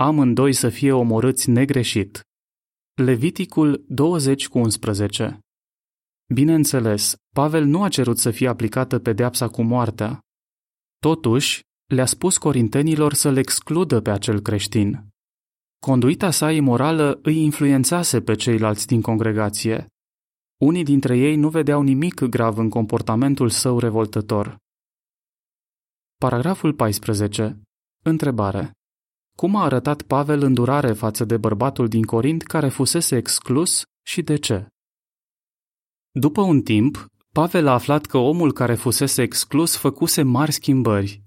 Amândoi 0.00 0.52
să 0.52 0.68
fie 0.68 0.92
omorâți 0.92 1.50
negreșit. 1.50 2.20
Leviticul 2.94 3.84
20 3.88 4.48
cu 4.48 4.58
11 4.58 5.38
Bineînțeles, 6.34 7.14
Pavel 7.34 7.64
nu 7.64 7.82
a 7.82 7.88
cerut 7.88 8.18
să 8.18 8.30
fie 8.30 8.48
aplicată 8.48 8.98
pedeapsa 8.98 9.48
cu 9.48 9.62
moartea. 9.62 10.20
Totuși, 10.98 11.60
le-a 11.86 12.06
spus 12.06 12.38
corintenilor 12.38 13.12
să-l 13.12 13.36
excludă 13.36 14.00
pe 14.00 14.10
acel 14.10 14.40
creștin. 14.40 15.08
Conduita 15.78 16.30
sa 16.30 16.52
imorală 16.52 17.18
îi 17.22 17.42
influențase 17.42 18.22
pe 18.22 18.34
ceilalți 18.34 18.86
din 18.86 19.00
congregație. 19.00 19.86
Unii 20.60 20.84
dintre 20.84 21.18
ei 21.18 21.36
nu 21.36 21.48
vedeau 21.48 21.82
nimic 21.82 22.20
grav 22.20 22.58
în 22.58 22.68
comportamentul 22.68 23.48
său 23.48 23.78
revoltător. 23.78 24.56
Paragraful 26.18 26.74
14. 26.74 27.62
Întrebare. 28.02 28.72
Cum 29.40 29.56
a 29.56 29.64
arătat 29.64 30.02
Pavel 30.02 30.42
îndurare 30.42 30.92
față 30.92 31.24
de 31.24 31.36
bărbatul 31.36 31.88
din 31.88 32.02
Corint 32.02 32.42
care 32.42 32.68
fusese 32.68 33.16
exclus 33.16 33.82
și 34.06 34.22
de 34.22 34.36
ce? 34.36 34.66
După 36.10 36.40
un 36.40 36.62
timp, 36.62 37.06
Pavel 37.32 37.66
a 37.66 37.72
aflat 37.72 38.06
că 38.06 38.18
omul 38.18 38.52
care 38.52 38.74
fusese 38.74 39.22
exclus 39.22 39.76
făcuse 39.76 40.22
mari 40.22 40.52
schimbări. 40.52 41.22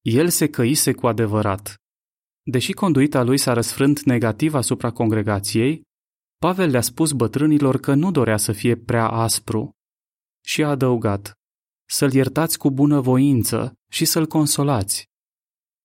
El 0.00 0.28
se 0.28 0.48
căise 0.48 0.92
cu 0.92 1.06
adevărat. 1.06 1.74
Deși 2.42 2.72
conduita 2.72 3.22
lui 3.22 3.38
s-a 3.38 3.52
răsfrânt 3.52 4.02
negativ 4.02 4.54
asupra 4.54 4.90
congregației, 4.90 5.82
Pavel 6.38 6.70
le-a 6.70 6.80
spus 6.80 7.12
bătrânilor 7.12 7.80
că 7.80 7.94
nu 7.94 8.10
dorea 8.10 8.36
să 8.36 8.52
fie 8.52 8.76
prea 8.76 9.08
aspru. 9.08 9.70
Și 10.44 10.62
a 10.64 10.68
adăugat, 10.68 11.32
să-l 11.88 12.12
iertați 12.12 12.58
cu 12.58 12.70
bunăvoință 12.70 13.72
și 13.90 14.04
să-l 14.04 14.26
consolați. 14.26 15.14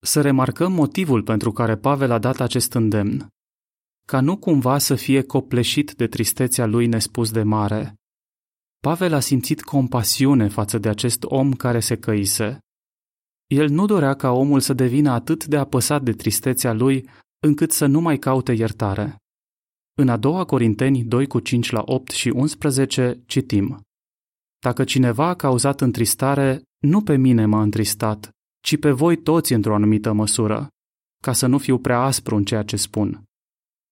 Să 0.03 0.21
remarcăm 0.21 0.71
motivul 0.71 1.23
pentru 1.23 1.51
care 1.51 1.77
Pavel 1.77 2.11
a 2.11 2.19
dat 2.19 2.39
acest 2.39 2.73
îndemn, 2.73 3.27
ca 4.07 4.21
nu 4.21 4.37
cumva 4.37 4.77
să 4.77 4.95
fie 4.95 5.21
copleșit 5.21 5.91
de 5.91 6.07
tristețea 6.07 6.65
lui 6.65 6.87
nespus 6.87 7.31
de 7.31 7.43
mare. 7.43 7.95
Pavel 8.79 9.13
a 9.13 9.19
simțit 9.19 9.61
compasiune 9.61 10.47
față 10.47 10.77
de 10.77 10.89
acest 10.89 11.23
om 11.23 11.53
care 11.53 11.79
se 11.79 11.97
căise. 11.97 12.59
El 13.47 13.69
nu 13.69 13.85
dorea 13.85 14.13
ca 14.13 14.31
omul 14.31 14.59
să 14.59 14.73
devină 14.73 15.11
atât 15.11 15.45
de 15.45 15.57
apăsat 15.57 16.03
de 16.03 16.11
tristețea 16.11 16.73
lui, 16.73 17.09
încât 17.39 17.71
să 17.71 17.85
nu 17.85 18.01
mai 18.01 18.17
caute 18.17 18.51
iertare. 18.51 19.17
În 19.99 20.09
a 20.09 20.17
doua 20.17 20.45
Corinteni 20.45 21.03
2 21.03 21.27
cu 21.27 21.39
5 21.39 21.71
la 21.71 21.81
8 21.85 22.11
și 22.11 22.29
11 22.29 23.23
citim 23.25 23.81
Dacă 24.59 24.83
cineva 24.83 25.27
a 25.27 25.35
cauzat 25.35 25.81
întristare, 25.81 26.61
nu 26.77 27.03
pe 27.03 27.15
mine 27.15 27.45
m-a 27.45 27.61
întristat, 27.61 28.29
ci 28.61 28.77
pe 28.77 28.91
voi 28.91 29.17
toți 29.17 29.53
într-o 29.53 29.73
anumită 29.73 30.13
măsură, 30.13 30.67
ca 31.23 31.33
să 31.33 31.47
nu 31.47 31.57
fiu 31.57 31.77
prea 31.77 32.01
aspru 32.01 32.35
în 32.35 32.43
ceea 32.43 32.63
ce 32.63 32.75
spun. 32.75 33.23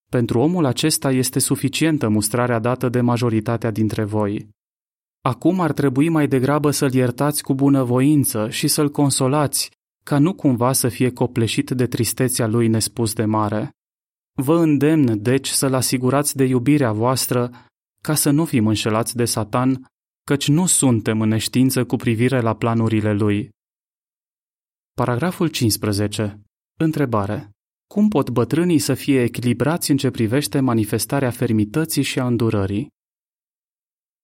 Pentru 0.09 0.39
omul 0.39 0.65
acesta 0.65 1.11
este 1.11 1.39
suficientă 1.39 2.09
mustrarea 2.09 2.59
dată 2.59 2.89
de 2.89 3.01
majoritatea 3.01 3.71
dintre 3.71 4.03
voi. 4.03 4.49
Acum 5.21 5.59
ar 5.59 5.71
trebui 5.71 6.09
mai 6.09 6.27
degrabă 6.27 6.71
să-l 6.71 6.93
iertați 6.93 7.43
cu 7.43 7.53
bunăvoință 7.53 8.49
și 8.49 8.67
să-l 8.67 8.89
consolați, 8.89 9.71
ca 10.03 10.19
nu 10.19 10.33
cumva 10.33 10.71
să 10.71 10.87
fie 10.87 11.11
copleșit 11.11 11.69
de 11.69 11.87
tristețea 11.87 12.47
lui 12.47 12.67
nespus 12.67 13.13
de 13.13 13.25
mare. 13.25 13.69
Vă 14.33 14.55
îndemn, 14.55 15.21
deci, 15.21 15.47
să-l 15.47 15.73
asigurați 15.73 16.35
de 16.35 16.43
iubirea 16.43 16.91
voastră, 16.91 17.51
ca 18.01 18.15
să 18.15 18.29
nu 18.29 18.45
fim 18.45 18.67
înșelați 18.67 19.15
de 19.15 19.25
Satan, 19.25 19.85
căci 20.25 20.47
nu 20.47 20.65
suntem 20.65 21.21
în 21.21 21.27
neștiință 21.27 21.85
cu 21.85 21.95
privire 21.95 22.41
la 22.41 22.55
planurile 22.55 23.13
lui. 23.13 23.49
Paragraful 24.99 25.47
15. 25.47 26.41
Întrebare. 26.79 27.49
Cum 27.87 28.07
pot 28.07 28.29
bătrânii 28.29 28.79
să 28.79 28.93
fie 28.93 29.21
echilibrați 29.21 29.91
în 29.91 29.97
ce 29.97 30.09
privește 30.09 30.59
manifestarea 30.59 31.31
fermității 31.31 32.01
și 32.01 32.19
a 32.19 32.27
îndurării? 32.27 32.87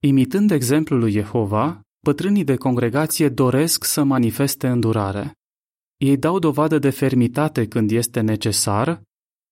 Imitând 0.03 0.51
exemplul 0.51 1.00
lui 1.00 1.12
Jehova, 1.12 1.82
Pătrânii 2.00 2.44
de 2.44 2.55
congregație 2.55 3.29
doresc 3.29 3.84
să 3.84 4.03
manifeste 4.03 4.67
îndurare. 4.67 5.34
Ei 5.98 6.17
dau 6.17 6.39
dovadă 6.39 6.79
de 6.79 6.89
fermitate 6.89 7.67
când 7.67 7.91
este 7.91 8.22
necesar, 8.22 9.01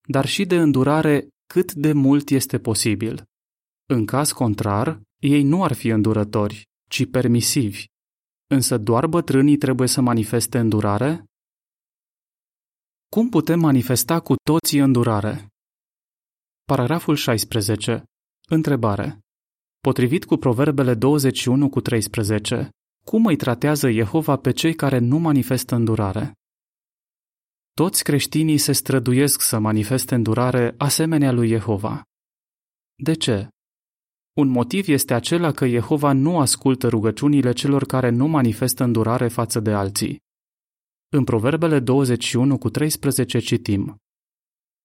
dar 0.07 0.25
și 0.25 0.45
de 0.45 0.55
îndurare 0.55 1.27
cât 1.53 1.73
de 1.73 1.93
mult 1.93 2.29
este 2.29 2.59
posibil. 2.59 3.23
În 3.89 4.05
caz 4.05 4.31
contrar, 4.31 5.01
ei 5.21 5.43
nu 5.43 5.63
ar 5.63 5.73
fi 5.73 5.87
îndurători, 5.87 6.67
ci 6.89 7.09
permisivi. 7.09 7.91
Însă 8.53 8.77
doar 8.77 9.07
bătrânii 9.07 9.57
trebuie 9.57 9.87
să 9.87 10.01
manifeste 10.01 10.57
îndurare? 10.59 11.23
Cum 13.09 13.29
putem 13.29 13.59
manifesta 13.59 14.19
cu 14.19 14.33
toții 14.43 14.79
îndurare? 14.79 15.47
Paragraful 16.63 17.15
16. 17.15 18.03
Întrebare. 18.49 19.19
Potrivit 19.79 20.25
cu 20.25 20.35
Proverbele 20.35 20.93
21 20.93 21.69
cu 21.69 21.81
13, 21.81 22.69
cum 23.05 23.25
îi 23.25 23.35
tratează 23.35 23.91
Jehova 23.91 24.37
pe 24.37 24.51
cei 24.51 24.75
care 24.75 24.97
nu 24.97 25.17
manifestă 25.17 25.75
îndurare? 25.75 26.33
Toți 27.71 28.03
creștinii 28.03 28.57
se 28.57 28.71
străduiesc 28.71 29.41
să 29.41 29.59
manifeste 29.59 30.15
îndurare 30.15 30.75
asemenea 30.77 31.31
lui 31.31 31.47
Jehova. 31.47 32.01
De 33.03 33.13
ce? 33.13 33.47
Un 34.33 34.47
motiv 34.47 34.87
este 34.87 35.13
acela 35.13 35.51
că 35.51 35.67
Jehova 35.67 36.11
nu 36.11 36.39
ascultă 36.39 36.87
rugăciunile 36.87 37.51
celor 37.51 37.85
care 37.85 38.09
nu 38.09 38.27
manifestă 38.27 38.83
îndurare 38.83 39.27
față 39.27 39.59
de 39.59 39.71
alții. 39.71 40.21
În 41.09 41.23
Proverbele 41.23 41.79
21 41.79 42.57
cu 42.57 42.69
13 42.69 43.39
citim 43.39 43.95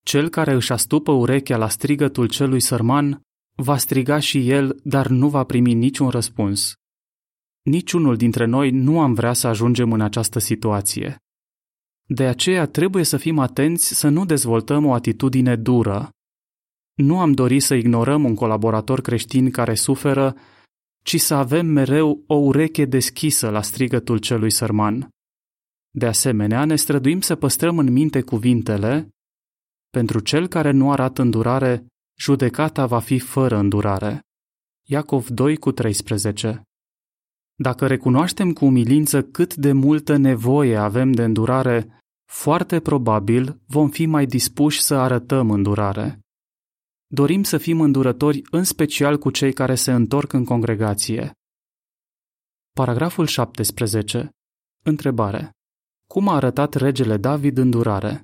Cel 0.04 0.28
care 0.28 0.52
își 0.52 0.72
astupă 0.72 1.12
urechea 1.12 1.56
la 1.56 1.68
strigătul 1.68 2.28
celui 2.28 2.60
sărman 2.60 3.20
va 3.54 3.76
striga 3.76 4.18
și 4.18 4.50
el, 4.50 4.80
dar 4.84 5.06
nu 5.06 5.28
va 5.28 5.44
primi 5.44 5.74
niciun 5.74 6.08
răspuns. 6.08 6.74
Niciunul 7.62 8.16
dintre 8.16 8.44
noi 8.44 8.70
nu 8.70 9.00
am 9.00 9.14
vrea 9.14 9.32
să 9.32 9.46
ajungem 9.46 9.92
în 9.92 10.00
această 10.00 10.38
situație. 10.38 11.16
De 12.06 12.26
aceea 12.26 12.66
trebuie 12.66 13.04
să 13.04 13.16
fim 13.16 13.38
atenți 13.38 13.94
să 13.94 14.08
nu 14.08 14.24
dezvoltăm 14.24 14.86
o 14.86 14.92
atitudine 14.92 15.56
dură. 15.56 16.10
Nu 16.98 17.20
am 17.20 17.32
dorit 17.32 17.62
să 17.62 17.74
ignorăm 17.74 18.24
un 18.24 18.34
colaborator 18.34 19.00
creștin 19.00 19.50
care 19.50 19.74
suferă, 19.74 20.36
ci 21.02 21.20
să 21.20 21.34
avem 21.34 21.66
mereu 21.66 22.24
o 22.26 22.34
ureche 22.34 22.84
deschisă 22.84 23.50
la 23.50 23.62
strigătul 23.62 24.18
celui 24.18 24.50
sărman. 24.50 25.08
De 25.90 26.06
asemenea, 26.06 26.64
ne 26.64 26.76
străduim 26.76 27.20
să 27.20 27.36
păstrăm 27.36 27.78
în 27.78 27.92
minte 27.92 28.20
cuvintele 28.20 29.08
Pentru 29.90 30.20
cel 30.20 30.46
care 30.46 30.70
nu 30.70 30.90
arată 30.92 31.22
îndurare, 31.22 31.86
judecata 32.18 32.86
va 32.86 33.00
fi 33.00 33.18
fără 33.18 33.56
îndurare. 33.56 34.20
Iacov 34.88 35.28
2 35.28 35.56
cu 35.56 35.72
13 35.72 36.62
Dacă 37.54 37.86
recunoaștem 37.86 38.52
cu 38.52 38.64
umilință 38.64 39.22
cât 39.22 39.54
de 39.54 39.72
multă 39.72 40.16
nevoie 40.16 40.76
avem 40.76 41.12
de 41.12 41.24
îndurare, 41.24 42.02
foarte 42.30 42.80
probabil 42.80 43.60
vom 43.66 43.88
fi 43.88 44.06
mai 44.06 44.26
dispuși 44.26 44.82
să 44.82 44.94
arătăm 44.94 45.50
îndurare. 45.50 46.20
Dorim 47.10 47.42
să 47.42 47.58
fim 47.58 47.80
îndurători 47.80 48.42
în 48.50 48.64
special 48.64 49.18
cu 49.18 49.30
cei 49.30 49.52
care 49.52 49.74
se 49.74 49.92
întorc 49.92 50.32
în 50.32 50.44
congregație. 50.44 51.32
Paragraful 52.72 53.26
17. 53.26 54.30
Întrebare. 54.84 55.50
Cum 56.06 56.28
a 56.28 56.34
arătat 56.34 56.74
regele 56.74 57.16
David 57.16 57.58
îndurare? 57.58 58.22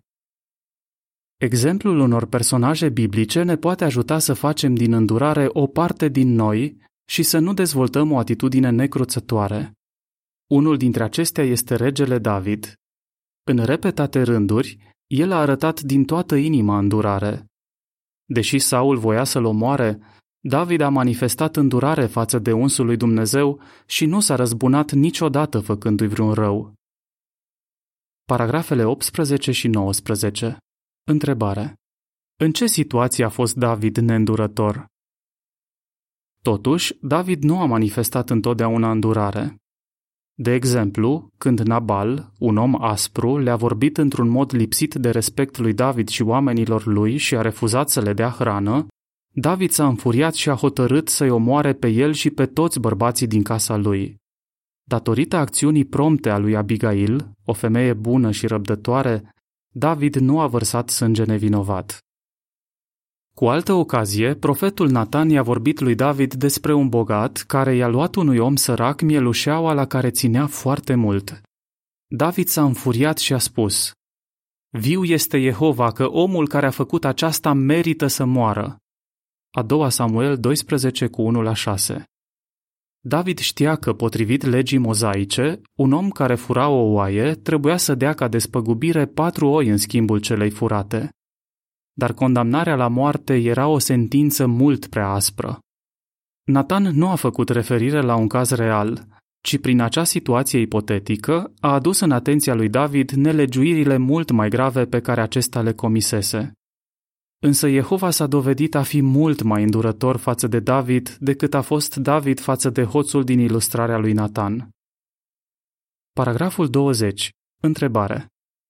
Exemplul 1.37 1.99
unor 1.99 2.26
personaje 2.26 2.88
biblice 2.88 3.43
ne 3.43 3.57
poate 3.57 3.85
ajuta 3.85 4.19
să 4.19 4.35
facem 4.35 4.75
din 4.75 4.93
îndurare 4.93 5.49
o 5.49 5.67
parte 5.67 6.09
din 6.09 6.29
noi 6.29 6.79
și 7.09 7.23
să 7.23 7.38
nu 7.38 7.55
dezvoltăm 7.55 8.12
o 8.12 8.19
atitudine 8.19 8.71
necruțătoare. 8.71 9.73
Unul 10.50 10.76
dintre 10.76 11.03
acestea 11.03 11.45
este 11.45 11.75
regele 11.75 12.19
David. 12.19 12.75
În 13.45 13.64
repetate 13.64 14.23
rânduri, 14.23 14.95
el 15.07 15.33
a 15.33 15.41
arătat 15.41 15.81
din 15.81 16.05
toată 16.05 16.35
inima 16.35 16.79
îndurare. 16.79 17.47
Deși 18.25 18.59
Saul 18.59 18.96
voia 18.96 19.25
să-l 19.25 19.44
omoare, 19.44 20.01
David 20.40 20.81
a 20.81 20.88
manifestat 20.88 21.57
îndurare 21.57 22.07
față 22.07 22.38
de 22.38 22.53
unsul 22.53 22.87
lui 22.87 22.96
Dumnezeu 22.96 23.61
și 23.87 24.07
nu 24.07 24.20
s-a 24.20 24.35
răzbunat 24.35 24.92
niciodată 24.92 25.61
făcându-i 25.61 26.07
vreun 26.07 26.33
rău. 26.33 26.75
Paragrafele 28.25 28.85
18 28.85 29.53
și 29.53 29.68
19 29.68 30.57
Întrebare. 31.07 31.75
În 32.37 32.53
ce 32.53 32.66
situație 32.66 33.25
a 33.25 33.29
fost 33.29 33.57
David 33.57 33.96
neîndurător? 33.96 34.87
Totuși, 36.42 36.96
David 37.01 37.42
nu 37.42 37.61
a 37.61 37.66
manifestat 37.66 38.31
întotdeauna 38.31 38.90
îndurare. 38.90 39.57
De 40.35 40.53
exemplu, 40.53 41.31
când 41.38 41.61
Nabal, 41.61 42.33
un 42.38 42.57
om 42.57 42.83
aspru, 42.83 43.38
le-a 43.38 43.57
vorbit 43.57 43.99
într-un 43.99 44.29
mod 44.29 44.55
lipsit 44.55 44.94
de 44.94 45.11
respect 45.11 45.59
lui 45.59 45.73
David 45.73 46.09
și 46.09 46.23
oamenilor 46.23 46.87
lui 46.87 47.16
și 47.16 47.37
a 47.37 47.40
refuzat 47.40 47.90
să 47.90 48.01
le 48.01 48.12
dea 48.12 48.29
hrană, 48.29 48.87
David 49.37 49.70
s-a 49.70 49.87
înfuriat 49.87 50.35
și 50.35 50.51
a 50.51 50.55
hotărât 50.55 51.09
să-i 51.09 51.31
omoare 51.31 51.73
pe 51.73 51.88
el 51.88 52.12
și 52.12 52.31
pe 52.31 52.47
toți 52.47 52.81
bărbații 52.81 53.27
din 53.27 53.42
casa 53.42 53.77
lui. 53.77 54.16
Datorită 54.88 55.37
acțiunii 55.37 55.85
prompte 55.85 56.31
a 56.31 56.38
lui 56.38 56.57
Abigail, 56.57 57.31
o 57.44 57.53
femeie 57.53 57.92
bună 57.92 58.31
și 58.31 58.47
răbdătoare, 58.47 59.35
David 59.75 60.16
nu 60.16 60.40
a 60.40 60.47
vărsat 60.47 60.90
sânge 60.90 61.25
nevinovat. 61.25 61.99
Cu 63.35 63.49
altă 63.49 63.73
ocazie, 63.73 64.35
profetul 64.35 64.88
Natan 64.88 65.29
i-a 65.29 65.42
vorbit 65.42 65.81
lui 65.81 65.94
David 65.94 66.35
despre 66.35 66.73
un 66.73 66.88
bogat 66.88 67.37
care 67.37 67.75
i-a 67.75 67.88
luat 67.88 68.14
unui 68.14 68.38
om 68.38 68.57
sărac 68.57 69.01
mielușeaua 69.01 69.73
la 69.73 69.87
care 69.87 70.11
ținea 70.11 70.47
foarte 70.47 70.94
mult. 70.94 71.40
David 72.07 72.49
s-a 72.49 72.64
înfuriat 72.64 73.18
și 73.18 73.33
a 73.33 73.38
spus, 73.38 73.92
Viu 74.79 75.05
este 75.05 75.40
Jehova 75.40 75.92
că 75.92 76.07
omul 76.11 76.49
care 76.49 76.66
a 76.66 76.70
făcut 76.70 77.05
aceasta 77.05 77.53
merită 77.53 78.07
să 78.07 78.25
moară. 78.25 78.77
A 79.51 79.62
doua 79.62 79.88
Samuel 79.88 80.38
12 80.38 81.07
cu 81.07 81.23
1 81.23 81.42
la 81.42 81.55
6 81.55 82.05
David 83.01 83.38
știa 83.38 83.77
că, 83.77 83.92
potrivit 83.92 84.42
legii 84.42 84.79
mozaice, 84.79 85.61
un 85.79 85.92
om 85.92 86.09
care 86.11 86.35
fura 86.35 86.68
o 86.68 86.92
oaie 86.92 87.35
trebuia 87.35 87.77
să 87.77 87.94
dea 87.94 88.12
ca 88.12 88.29
despăgubire 88.29 89.07
patru 89.07 89.49
oi 89.49 89.68
în 89.68 89.77
schimbul 89.77 90.18
celei 90.18 90.51
furate. 90.51 91.09
Dar 91.94 92.12
condamnarea 92.12 92.76
la 92.76 92.88
moarte 92.88 93.35
era 93.35 93.66
o 93.66 93.78
sentință 93.78 94.46
mult 94.46 94.87
prea 94.87 95.09
aspră. 95.09 95.59
Nathan 96.44 96.83
nu 96.83 97.09
a 97.09 97.14
făcut 97.14 97.48
referire 97.48 98.00
la 98.00 98.14
un 98.14 98.28
caz 98.28 98.50
real, 98.50 99.07
ci 99.40 99.61
prin 99.61 99.80
acea 99.80 100.04
situație 100.04 100.59
ipotetică 100.59 101.52
a 101.61 101.72
adus 101.72 102.00
în 102.00 102.11
atenția 102.11 102.54
lui 102.54 102.68
David 102.68 103.11
nelegiuirile 103.11 103.96
mult 103.96 104.30
mai 104.30 104.48
grave 104.48 104.85
pe 104.85 105.00
care 105.00 105.20
acesta 105.20 105.62
le 105.62 105.72
comisese. 105.72 106.52
Însă 107.38 107.68
Jehova 107.68 108.11
s-a 108.11 108.26
dovedit 108.26 108.74
a 108.74 108.83
fi 108.83 109.02
mult 109.02 109.42
mai 109.42 109.62
îndurător 109.62 110.16
față 110.16 110.46
de 110.46 110.61
David 110.61 111.16
decât 111.20 111.54
a 111.54 111.61
fost 111.61 111.96
David 111.96 112.40
față 112.40 112.70
de 112.70 112.85
hoțul 112.85 113.24
din 113.24 113.38
ilustrarea 113.38 113.98
lui 113.98 114.12
Nathan. 114.12 114.68
Paragraful 116.12 116.70
20. 116.70 117.30
Întrebare. 117.62 118.26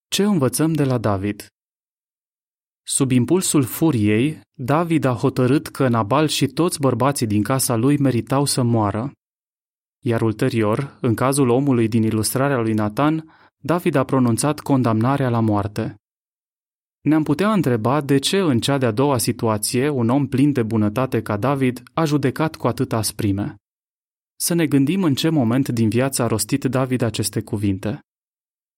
Ce 0.07 0.23
învățăm 0.23 0.73
de 0.73 0.83
la 0.83 0.97
David? 0.97 1.47
Sub 2.87 3.11
impulsul 3.11 3.63
furiei, 3.63 4.41
David 4.53 5.03
a 5.03 5.13
hotărât 5.13 5.67
că 5.67 5.87
Nabal 5.87 6.27
și 6.27 6.47
toți 6.47 6.79
bărbații 6.79 7.27
din 7.27 7.43
casa 7.43 7.75
lui 7.75 7.97
meritau 7.97 8.45
să 8.45 8.61
moară. 8.61 9.11
Iar 10.03 10.21
ulterior, 10.21 10.97
în 11.01 11.13
cazul 11.13 11.49
omului 11.49 11.87
din 11.87 12.03
ilustrarea 12.03 12.57
lui 12.57 12.73
Nathan, 12.73 13.33
David 13.57 13.95
a 13.95 14.03
pronunțat 14.03 14.59
condamnarea 14.59 15.29
la 15.29 15.39
moarte. 15.39 15.95
Ne-am 17.01 17.23
putea 17.23 17.53
întreba 17.53 18.01
de 18.01 18.17
ce 18.17 18.37
în 18.37 18.59
cea 18.59 18.77
de-a 18.77 18.91
doua 18.91 19.17
situație 19.17 19.89
un 19.89 20.09
om 20.09 20.27
plin 20.27 20.51
de 20.51 20.63
bunătate 20.63 21.21
ca 21.21 21.37
David 21.37 21.83
a 21.93 22.05
judecat 22.05 22.55
cu 22.55 22.67
atâta 22.67 22.97
asprime. 22.97 23.55
Să 24.35 24.53
ne 24.53 24.67
gândim 24.67 25.03
în 25.03 25.15
ce 25.15 25.29
moment 25.29 25.69
din 25.69 25.89
viață 25.89 26.21
a 26.23 26.27
rostit 26.27 26.63
David 26.63 27.01
aceste 27.01 27.41
cuvinte. 27.41 27.99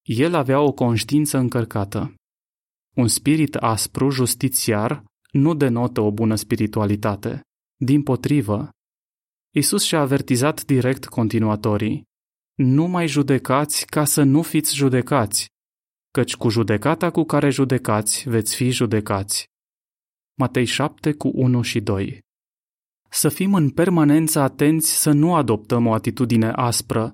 El 0.04 0.34
avea 0.34 0.60
o 0.60 0.72
conștiință 0.72 1.38
încărcată. 1.38 2.16
Un 2.97 3.07
spirit 3.07 3.55
aspru, 3.55 4.10
justițiar, 4.10 5.03
nu 5.31 5.53
denotă 5.53 6.01
o 6.01 6.12
bună 6.12 6.36
spiritualitate. 6.36 7.41
Din 7.75 8.03
potrivă, 8.03 8.69
Isus 9.55 9.83
și-a 9.83 9.99
avertizat 9.99 10.65
direct 10.65 11.05
continuatorii. 11.05 12.03
Nu 12.55 12.86
mai 12.86 13.07
judecați 13.07 13.86
ca 13.86 14.05
să 14.05 14.23
nu 14.23 14.41
fiți 14.41 14.75
judecați, 14.75 15.47
căci 16.12 16.36
cu 16.36 16.49
judecata 16.49 17.12
cu 17.12 17.23
care 17.23 17.49
judecați 17.49 18.29
veți 18.29 18.55
fi 18.55 18.69
judecați. 18.69 19.45
Matei 20.38 20.65
7 20.65 21.13
cu 21.13 21.31
1 21.33 21.62
și 21.62 21.79
2 21.79 22.19
Să 23.10 23.29
fim 23.29 23.53
în 23.53 23.69
permanență 23.69 24.39
atenți 24.39 25.01
să 25.01 25.12
nu 25.12 25.36
adoptăm 25.36 25.86
o 25.86 25.93
atitudine 25.93 26.49
aspră, 26.49 27.12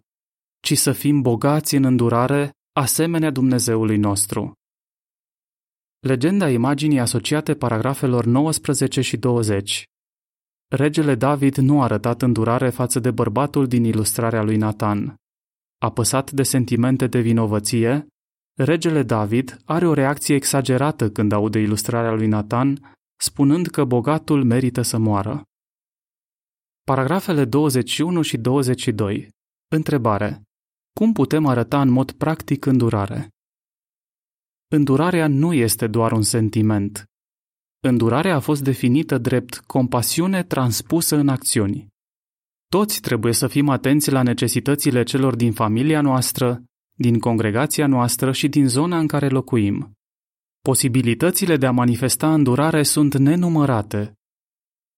ci 0.59 0.77
să 0.77 0.91
fim 0.91 1.21
bogați 1.21 1.75
în 1.75 1.83
îndurare, 1.83 2.51
asemenea 2.73 3.31
Dumnezeului 3.31 3.97
nostru. 3.97 4.53
Legenda 6.03 6.49
imaginii 6.49 6.99
asociate 6.99 7.55
paragrafelor 7.55 8.25
19 8.25 9.01
și 9.01 9.17
20 9.17 9.83
regele 10.67 11.15
David 11.15 11.55
nu 11.55 11.79
a 11.79 11.83
arătat 11.83 12.21
îndurare 12.21 12.69
față 12.69 12.99
de 12.99 13.11
bărbatul 13.11 13.67
din 13.67 13.83
ilustrarea 13.83 14.43
lui 14.43 14.57
Nathan. 14.57 15.15
Apăsat 15.77 16.31
de 16.31 16.43
sentimente 16.43 17.07
de 17.07 17.19
vinovăție, 17.19 18.07
regele 18.59 19.03
David 19.03 19.61
are 19.65 19.87
o 19.87 19.93
reacție 19.93 20.35
exagerată 20.35 21.09
când 21.09 21.31
aude 21.31 21.59
ilustrarea 21.59 22.11
lui 22.11 22.27
Nathan, 22.27 22.95
spunând 23.19 23.67
că 23.67 23.83
bogatul 23.83 24.43
merită 24.43 24.81
să 24.81 24.97
moară. 24.97 25.43
Paragrafele 26.83 27.45
21 27.45 28.21
și 28.21 28.37
22. 28.37 29.29
Întrebare. 29.67 30.41
Cum 30.99 31.13
putem 31.13 31.45
arăta 31.45 31.81
în 31.81 31.89
mod 31.89 32.11
practic 32.11 32.65
îndurare? 32.65 33.32
Îndurarea 34.75 35.27
nu 35.27 35.53
este 35.53 35.87
doar 35.87 36.11
un 36.11 36.21
sentiment. 36.21 37.05
Îndurarea 37.79 38.35
a 38.35 38.39
fost 38.39 38.63
definită 38.63 39.17
drept 39.17 39.57
compasiune 39.57 40.43
transpusă 40.43 41.15
în 41.15 41.27
acțiuni. 41.27 41.87
Toți 42.67 43.01
trebuie 43.01 43.33
să 43.33 43.47
fim 43.47 43.69
atenți 43.69 44.11
la 44.11 44.21
necesitățile 44.21 45.03
celor 45.03 45.35
din 45.35 45.51
familia 45.51 46.01
noastră, 46.01 46.63
din 46.93 47.19
congregația 47.19 47.87
noastră 47.87 48.31
și 48.31 48.47
din 48.47 48.67
zona 48.67 48.97
în 48.97 49.07
care 49.07 49.27
locuim. 49.27 49.91
Posibilitățile 50.61 51.57
de 51.57 51.65
a 51.65 51.71
manifesta 51.71 52.33
îndurare 52.33 52.83
sunt 52.83 53.17
nenumărate. 53.17 54.13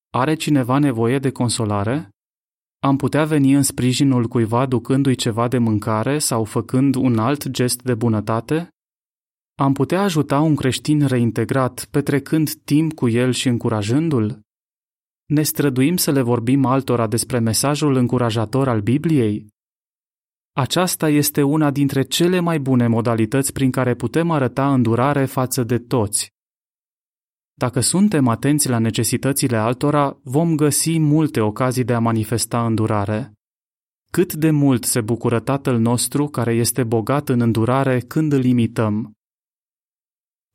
Are 0.10 0.36
cineva 0.36 0.78
nevoie 0.78 1.20
de 1.20 1.32
consolare? 1.32 2.10
Am 2.80 2.98
putea 2.98 3.26
veni 3.26 3.54
în 3.54 3.64
sprijinul 3.64 4.28
cuiva 4.28 4.66
ducându-i 4.66 5.16
ceva 5.16 5.48
de 5.48 5.58
mâncare 5.58 6.20
sau 6.20 6.44
făcând 6.44 6.96
un 6.96 7.18
alt 7.18 7.48
gest 7.48 7.82
de 7.82 7.96
bunătate? 7.96 8.70
Am 9.58 9.74
putea 9.74 10.02
ajuta 10.02 10.40
un 10.40 10.56
creștin 10.56 11.06
reintegrat 11.06 11.88
petrecând 11.92 12.54
timp 12.54 12.94
cu 12.94 13.10
el 13.10 13.32
și 13.32 13.48
încurajându-l? 13.48 14.42
Ne 15.26 15.44
străduim 15.44 15.98
să 15.98 16.12
le 16.12 16.22
vorbim 16.22 16.66
altora 16.66 17.08
despre 17.08 17.40
mesajul 17.40 17.96
încurajator 17.96 18.68
al 18.68 18.82
Bibliei? 18.82 19.48
Aceasta 20.52 21.10
este 21.10 21.42
una 21.42 21.72
dintre 21.72 22.02
cele 22.02 22.40
mai 22.40 22.60
bune 22.60 22.88
modalități 22.88 23.54
prin 23.54 23.72
care 23.72 23.96
putem 23.96 24.32
arăta 24.32 24.74
îndurare 24.74 25.26
față 25.26 25.64
de 25.64 25.78
toți. 25.78 26.34
Dacă 27.54 27.80
suntem 27.80 28.28
atenți 28.28 28.70
la 28.70 28.78
necesitățile 28.78 29.58
altora, 29.58 30.18
vom 30.24 30.56
găsi 30.56 31.00
multe 31.00 31.42
ocazii 31.42 31.84
de 31.84 31.94
a 31.94 32.00
manifesta 32.00 32.66
îndurare. 32.66 33.34
Cât 34.12 34.34
de 34.34 34.52
mult 34.52 34.84
se 34.84 35.02
bucură 35.02 35.40
Tatăl 35.40 35.80
nostru 35.80 36.28
care 36.28 36.54
este 36.54 36.84
bogat 36.84 37.30
în 37.30 37.42
îndurare 37.42 38.00
când 38.00 38.32
îl 38.32 38.44
imităm. 38.44 39.15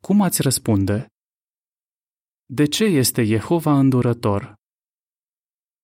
Cum 0.03 0.21
ați 0.21 0.43
răspunde? 0.43 1.07
De 2.47 2.67
ce 2.67 2.85
este 2.85 3.25
Jehova 3.25 3.79
îndurător? 3.79 4.55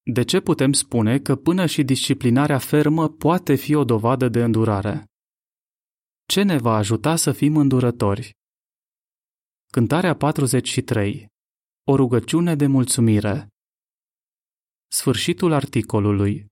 De 0.03 0.25
ce 0.25 0.41
putem 0.41 0.73
spune 0.73 1.19
că 1.19 1.37
până 1.37 1.67
și 1.67 1.83
disciplinarea 1.83 2.59
fermă 2.59 3.09
poate 3.09 3.55
fi 3.55 3.75
o 3.75 3.85
dovadă 3.85 4.29
de 4.29 4.43
îndurare? 4.43 5.05
Ce 6.27 6.43
ne 6.43 6.59
va 6.59 6.77
ajuta 6.77 7.17
să 7.17 7.33
fim 7.33 7.57
îndurători? 7.57 8.35
Cântarea 9.73 10.17
43. 10.17 11.27
O 11.87 11.97
rugăciune 11.97 12.55
de 12.55 12.67
mulțumire. 12.67 13.49
Sfârșitul 14.89 15.53
articolului. 15.53 16.47